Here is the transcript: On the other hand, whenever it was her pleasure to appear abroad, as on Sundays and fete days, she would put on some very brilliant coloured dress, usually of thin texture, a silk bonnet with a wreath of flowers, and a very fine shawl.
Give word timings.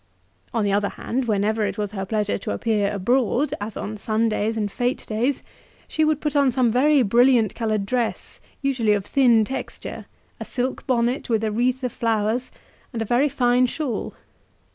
On 0.51 0.63
the 0.63 0.71
other 0.73 0.89
hand, 0.89 1.25
whenever 1.25 1.63
it 1.63 1.77
was 1.77 1.91
her 1.91 2.07
pleasure 2.07 2.39
to 2.39 2.49
appear 2.51 2.91
abroad, 2.91 3.53
as 3.61 3.77
on 3.77 3.97
Sundays 3.97 4.57
and 4.57 4.71
fete 4.71 5.05
days, 5.05 5.43
she 5.87 6.03
would 6.03 6.19
put 6.19 6.35
on 6.35 6.49
some 6.49 6.71
very 6.71 7.03
brilliant 7.03 7.53
coloured 7.53 7.85
dress, 7.85 8.39
usually 8.63 8.93
of 8.93 9.05
thin 9.05 9.45
texture, 9.45 10.07
a 10.39 10.43
silk 10.43 10.87
bonnet 10.87 11.29
with 11.29 11.43
a 11.43 11.51
wreath 11.51 11.83
of 11.83 11.91
flowers, 11.91 12.49
and 12.91 13.03
a 13.03 13.05
very 13.05 13.29
fine 13.29 13.67
shawl. 13.67 14.15